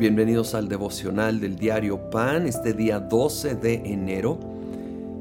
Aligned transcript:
Bienvenidos 0.00 0.54
al 0.54 0.66
devocional 0.66 1.40
del 1.40 1.56
diario 1.56 2.08
Pan, 2.08 2.46
este 2.46 2.72
día 2.72 3.00
12 3.00 3.56
de 3.56 3.74
enero. 3.84 4.38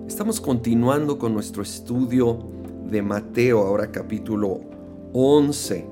Estamos 0.07 0.39
continuando 0.39 1.19
con 1.19 1.33
nuestro 1.33 1.63
estudio 1.63 2.39
de 2.89 3.01
Mateo, 3.01 3.59
ahora 3.59 3.91
capítulo 3.91 4.61
11. 5.11 5.85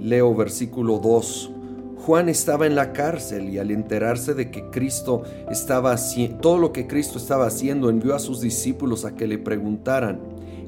Leo 0.00 0.34
versículo 0.34 0.98
2. 0.98 1.50
Juan 1.98 2.30
estaba 2.30 2.66
en 2.66 2.74
la 2.74 2.94
cárcel 2.94 3.50
y 3.50 3.58
al 3.58 3.70
enterarse 3.70 4.32
de 4.32 4.50
que 4.50 4.70
Cristo 4.70 5.24
estaba 5.50 5.94
todo 6.40 6.56
lo 6.56 6.72
que 6.72 6.86
Cristo 6.86 7.18
estaba 7.18 7.46
haciendo, 7.46 7.90
envió 7.90 8.14
a 8.14 8.18
sus 8.18 8.40
discípulos 8.40 9.04
a 9.04 9.14
que 9.14 9.26
le 9.26 9.36
preguntaran, 9.36 10.20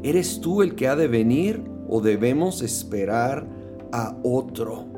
¿eres 0.03 0.43
tú 0.43 0.61
el 0.61 0.75
que 0.75 0.87
ha 0.87 0.97
de 0.97 1.09
venir 1.09 1.63
o 1.89 2.03
debemos 2.03 2.61
esperar 2.61 3.47
a 3.91 4.19
otro? 4.23 4.98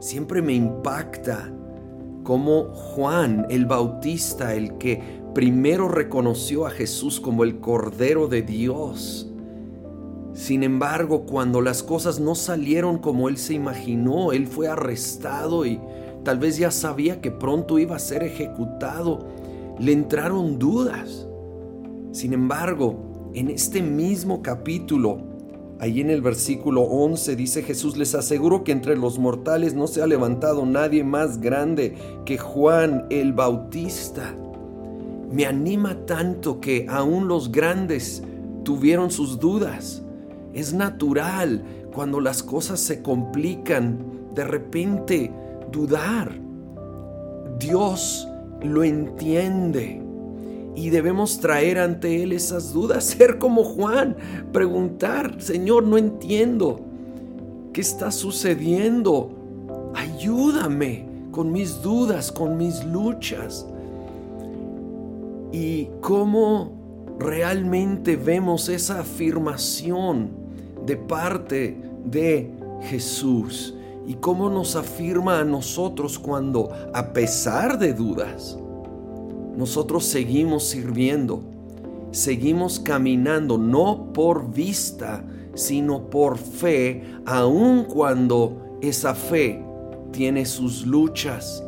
Siempre 0.00 0.42
me 0.42 0.54
impacta 0.54 1.52
cómo 2.24 2.64
Juan 2.74 3.46
el 3.48 3.66
Bautista, 3.66 4.54
el 4.54 4.76
que 4.78 5.00
primero 5.34 5.88
reconoció 5.88 6.66
a 6.66 6.70
Jesús 6.70 7.20
como 7.20 7.44
el 7.44 7.60
Cordero 7.60 8.26
de 8.26 8.42
Dios, 8.42 9.30
sin 10.40 10.62
embargo, 10.62 11.26
cuando 11.26 11.60
las 11.60 11.82
cosas 11.82 12.20
no 12.20 12.34
salieron 12.34 12.98
como 12.98 13.28
él 13.28 13.36
se 13.36 13.54
imaginó, 13.54 14.32
él 14.32 14.46
fue 14.46 14.68
arrestado 14.68 15.66
y 15.66 15.80
tal 16.22 16.38
vez 16.38 16.56
ya 16.56 16.70
sabía 16.70 17.20
que 17.20 17.30
pronto 17.30 17.78
iba 17.78 17.96
a 17.96 17.98
ser 17.98 18.22
ejecutado, 18.22 19.26
le 19.78 19.92
entraron 19.92 20.58
dudas. 20.58 21.26
Sin 22.12 22.32
embargo, 22.32 23.30
en 23.34 23.50
este 23.50 23.82
mismo 23.82 24.40
capítulo, 24.40 25.18
Allí 25.80 26.02
en 26.02 26.10
el 26.10 26.20
versículo 26.20 26.82
11 26.82 27.36
dice 27.36 27.62
Jesús, 27.62 27.96
les 27.96 28.14
aseguro 28.14 28.64
que 28.64 28.72
entre 28.72 28.98
los 28.98 29.18
mortales 29.18 29.72
no 29.72 29.86
se 29.86 30.02
ha 30.02 30.06
levantado 30.06 30.66
nadie 30.66 31.04
más 31.04 31.40
grande 31.40 31.94
que 32.26 32.36
Juan 32.36 33.06
el 33.08 33.32
Bautista. 33.32 34.34
Me 35.32 35.46
anima 35.46 36.04
tanto 36.04 36.60
que 36.60 36.84
aún 36.86 37.28
los 37.28 37.50
grandes 37.50 38.22
tuvieron 38.62 39.10
sus 39.10 39.40
dudas. 39.40 40.02
Es 40.52 40.74
natural 40.74 41.64
cuando 41.94 42.20
las 42.20 42.42
cosas 42.42 42.78
se 42.78 43.00
complican, 43.00 44.04
de 44.34 44.44
repente 44.44 45.32
dudar. 45.72 46.30
Dios 47.58 48.28
lo 48.60 48.84
entiende 48.84 50.09
y 50.74 50.90
debemos 50.90 51.40
traer 51.40 51.78
ante 51.78 52.22
Él 52.22 52.32
esas 52.32 52.72
dudas, 52.72 53.04
ser 53.18 53.38
como 53.38 53.64
Juan, 53.64 54.16
preguntar, 54.52 55.40
Señor, 55.40 55.84
no 55.84 55.98
entiendo, 55.98 56.80
¿qué 57.72 57.80
está 57.80 58.10
sucediendo? 58.10 59.30
Ayúdame 59.94 61.06
con 61.30 61.52
mis 61.52 61.82
dudas, 61.82 62.32
con 62.32 62.56
mis 62.56 62.84
luchas. 62.84 63.66
Y 65.52 65.88
cómo 66.00 66.72
realmente 67.18 68.16
vemos 68.16 68.68
esa 68.68 69.00
afirmación 69.00 70.30
de 70.86 70.96
parte 70.96 71.76
de 72.04 72.50
Jesús 72.82 73.74
y 74.06 74.14
cómo 74.14 74.48
nos 74.48 74.76
afirma 74.76 75.40
a 75.40 75.44
nosotros 75.44 76.18
cuando, 76.18 76.70
a 76.94 77.12
pesar 77.12 77.78
de 77.78 77.92
dudas, 77.92 78.58
nosotros 79.56 80.04
seguimos 80.04 80.64
sirviendo, 80.64 81.42
seguimos 82.12 82.80
caminando 82.80 83.58
no 83.58 84.12
por 84.12 84.52
vista, 84.52 85.24
sino 85.54 86.08
por 86.08 86.38
fe, 86.38 87.02
aun 87.26 87.84
cuando 87.84 88.78
esa 88.80 89.14
fe 89.14 89.62
tiene 90.12 90.46
sus 90.46 90.86
luchas. 90.86 91.62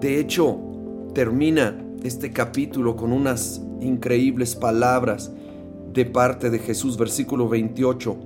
De 0.00 0.18
hecho, 0.18 0.58
termina 1.14 1.76
este 2.02 2.32
capítulo 2.32 2.96
con 2.96 3.12
unas 3.12 3.60
increíbles 3.80 4.56
palabras 4.56 5.30
de 5.92 6.06
parte 6.06 6.50
de 6.50 6.58
Jesús, 6.58 6.96
versículo 6.96 7.48
28. 7.48 8.16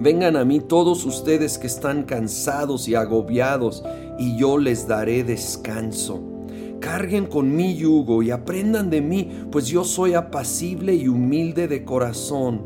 Vengan 0.00 0.36
a 0.36 0.44
mí 0.44 0.60
todos 0.60 1.04
ustedes 1.04 1.58
que 1.58 1.66
están 1.66 2.04
cansados 2.04 2.88
y 2.88 2.94
agobiados, 2.94 3.82
y 4.18 4.36
yo 4.36 4.58
les 4.58 4.86
daré 4.86 5.24
descanso. 5.24 6.37
Carguen 6.80 7.26
con 7.26 7.54
mi 7.54 7.74
yugo 7.74 8.22
y 8.22 8.30
aprendan 8.30 8.90
de 8.90 9.00
mí, 9.00 9.46
pues 9.50 9.66
yo 9.66 9.84
soy 9.84 10.14
apacible 10.14 10.94
y 10.94 11.08
humilde 11.08 11.68
de 11.68 11.84
corazón, 11.84 12.62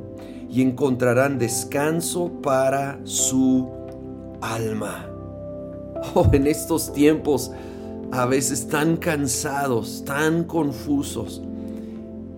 y 0.50 0.60
encontrarán 0.60 1.38
descanso 1.38 2.30
para 2.42 3.00
su 3.04 3.68
alma. 4.40 5.08
Oh, 6.14 6.28
en 6.32 6.46
estos 6.46 6.92
tiempos 6.92 7.52
a 8.10 8.26
veces 8.26 8.68
tan 8.68 8.96
cansados, 8.96 10.02
tan 10.04 10.44
confusos, 10.44 11.40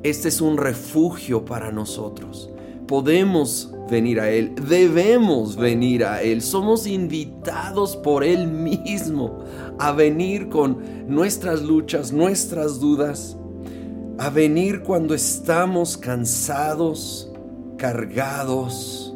este 0.04 0.28
es 0.28 0.40
un 0.40 0.58
refugio 0.58 1.44
para 1.44 1.72
nosotros. 1.72 2.50
Podemos 2.86 3.73
venir 3.90 4.20
a 4.20 4.30
Él, 4.30 4.54
debemos 4.68 5.56
venir 5.56 6.04
a 6.04 6.22
Él, 6.22 6.42
somos 6.42 6.86
invitados 6.86 7.96
por 7.96 8.24
Él 8.24 8.46
mismo 8.48 9.38
a 9.78 9.92
venir 9.92 10.48
con 10.48 10.78
nuestras 11.08 11.62
luchas, 11.62 12.12
nuestras 12.12 12.80
dudas, 12.80 13.36
a 14.18 14.30
venir 14.30 14.82
cuando 14.82 15.14
estamos 15.14 15.96
cansados, 15.96 17.30
cargados, 17.76 19.14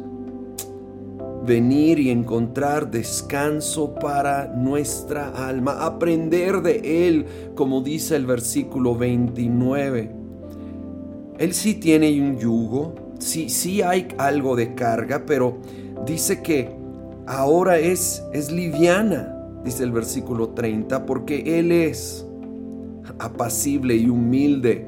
venir 1.45 1.99
y 1.99 2.09
encontrar 2.09 2.91
descanso 2.91 3.95
para 3.95 4.47
nuestra 4.47 5.47
alma, 5.47 5.83
aprender 5.85 6.61
de 6.61 7.07
Él, 7.07 7.25
como 7.55 7.81
dice 7.81 8.15
el 8.15 8.25
versículo 8.25 8.95
29. 8.95 10.11
Él 11.39 11.53
sí 11.53 11.75
tiene 11.75 12.21
un 12.21 12.37
yugo, 12.37 13.08
sí, 13.19 13.49
sí 13.49 13.81
hay 13.81 14.07
algo 14.17 14.55
de 14.55 14.73
carga, 14.73 15.23
pero 15.25 15.57
dice 16.05 16.41
que 16.41 16.69
ahora 17.27 17.77
es, 17.77 18.23
es 18.33 18.51
liviana 18.51 19.35
dice 19.63 19.83
el 19.83 19.91
versículo 19.91 20.49
30, 20.49 21.05
porque 21.05 21.59
Él 21.59 21.71
es 21.71 22.25
apacible 23.19 23.95
y 23.95 24.09
humilde 24.09 24.85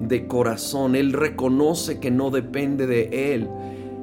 de 0.00 0.26
corazón. 0.26 0.96
Él 0.96 1.12
reconoce 1.12 1.98
que 1.98 2.10
no 2.10 2.30
depende 2.30 2.86
de 2.86 3.34
Él. 3.34 3.48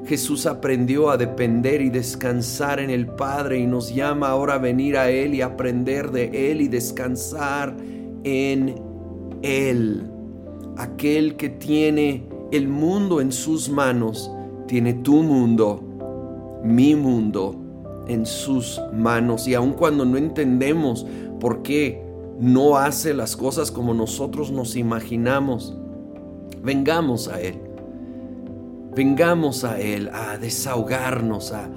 Jesús 0.05 0.45
aprendió 0.45 1.09
a 1.09 1.17
depender 1.17 1.81
y 1.81 1.89
descansar 1.89 2.79
en 2.79 2.89
el 2.89 3.05
Padre 3.05 3.59
y 3.59 3.67
nos 3.67 3.93
llama 3.93 4.29
ahora 4.29 4.55
a 4.55 4.57
venir 4.57 4.97
a 4.97 5.11
Él 5.11 5.35
y 5.35 5.41
aprender 5.41 6.11
de 6.11 6.51
Él 6.51 6.61
y 6.61 6.67
descansar 6.67 7.75
en 8.23 8.75
Él. 9.43 10.09
Aquel 10.77 11.35
que 11.35 11.49
tiene 11.49 12.23
el 12.51 12.67
mundo 12.67 13.21
en 13.21 13.31
sus 13.31 13.69
manos, 13.69 14.31
tiene 14.67 14.93
tu 14.93 15.23
mundo, 15.23 15.81
mi 16.63 16.95
mundo 16.95 17.55
en 18.07 18.25
sus 18.25 18.81
manos 18.93 19.47
y 19.47 19.53
aun 19.53 19.73
cuando 19.73 20.03
no 20.03 20.17
entendemos 20.17 21.05
por 21.39 21.61
qué 21.61 22.03
no 22.39 22.77
hace 22.77 23.13
las 23.13 23.35
cosas 23.35 23.71
como 23.71 23.93
nosotros 23.93 24.51
nos 24.51 24.75
imaginamos, 24.75 25.77
vengamos 26.63 27.27
a 27.27 27.41
Él. 27.41 27.59
Vengamos 28.95 29.63
a 29.63 29.79
Él 29.79 30.09
a 30.11 30.37
desahogarnos, 30.37 31.51
a 31.53 31.69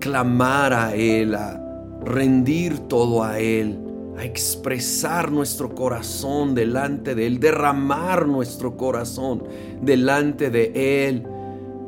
clamar 0.00 0.72
a 0.72 0.94
Él, 0.94 1.34
a 1.34 1.60
rendir 2.04 2.80
todo 2.80 3.24
a 3.24 3.38
Él, 3.38 3.78
a 4.16 4.24
expresar 4.24 5.32
nuestro 5.32 5.74
corazón 5.74 6.54
delante 6.54 7.14
de 7.14 7.26
Él, 7.26 7.40
derramar 7.40 8.26
nuestro 8.26 8.76
corazón 8.76 9.44
delante 9.82 10.50
de 10.50 11.08
Él. 11.08 11.26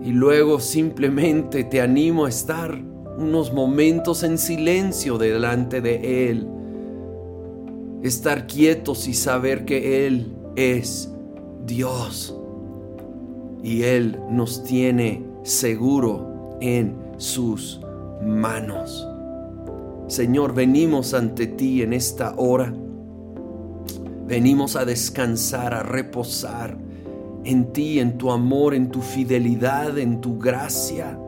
Y 0.02 0.10
luego 0.10 0.60
simplemente 0.60 1.64
te 1.64 1.80
animo 1.80 2.26
a 2.26 2.28
estar 2.28 2.78
unos 3.18 3.52
momentos 3.52 4.22
en 4.22 4.38
silencio 4.38 5.18
delante 5.18 5.80
de 5.80 6.30
Él. 6.30 6.48
Estar 8.02 8.46
quietos 8.46 9.08
y 9.08 9.14
saber 9.14 9.64
que 9.64 10.06
Él 10.06 10.32
es 10.54 11.10
Dios. 11.64 12.36
Y 13.62 13.82
Él 13.82 14.18
nos 14.30 14.62
tiene 14.64 15.24
seguro 15.42 16.58
en 16.60 16.96
sus 17.16 17.80
manos. 18.22 19.08
Señor, 20.08 20.54
venimos 20.54 21.14
ante 21.14 21.48
ti 21.48 21.82
en 21.82 21.92
esta 21.92 22.34
hora. 22.36 22.72
Venimos 24.26 24.76
a 24.76 24.84
descansar, 24.84 25.74
a 25.74 25.82
reposar 25.82 26.78
en 27.44 27.72
ti, 27.72 27.98
en 27.98 28.16
tu 28.16 28.30
amor, 28.30 28.74
en 28.74 28.90
tu 28.90 29.02
fidelidad, 29.02 29.98
en 29.98 30.20
tu 30.20 30.38
gracia. 30.38 31.18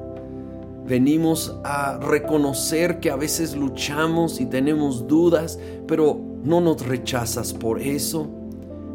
Venimos 0.87 1.57
a 1.65 1.99
reconocer 1.99 3.01
que 3.01 3.11
a 3.11 3.17
veces 3.17 3.57
luchamos 3.57 4.41
y 4.41 4.47
tenemos 4.47 5.09
dudas, 5.09 5.59
pero 5.89 6.21
no 6.45 6.61
nos 6.61 6.87
rechazas 6.87 7.53
por 7.53 7.81
eso. 7.81 8.29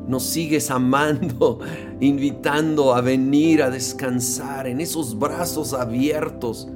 Nos 0.07 0.23
sigues 0.23 0.71
amando, 0.71 1.59
invitando 1.99 2.93
a 2.93 3.01
venir 3.01 3.61
a 3.61 3.69
descansar 3.69 4.65
en 4.65 4.79
esos 4.79 5.19
brazos 5.19 5.73
abiertos 5.73 6.69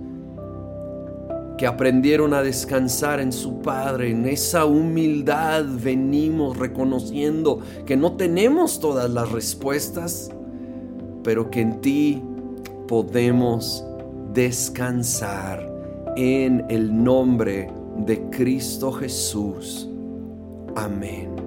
que 1.57 1.65
aprendieron 1.65 2.33
a 2.33 2.44
descansar 2.44 3.19
en 3.19 3.31
su 3.31 3.62
Padre. 3.62 4.12
En 4.12 4.27
esa 4.27 4.65
humildad 4.65 5.65
venimos 5.65 6.57
reconociendo 6.57 7.59
que 7.86 7.98
no 7.98 8.13
tenemos 8.13 8.80
todas 8.80 9.09
las 9.09 9.31
respuestas, 9.31 10.30
pero 11.24 11.50
que 11.50 11.62
en 11.62 11.81
ti 11.81 12.21
podemos 12.88 13.83
descansar 14.33 15.68
en 16.15 16.65
el 16.69 17.04
nombre 17.04 17.71
de 18.06 18.21
Cristo 18.30 18.92
Jesús. 18.92 19.89
Amén. 20.75 21.46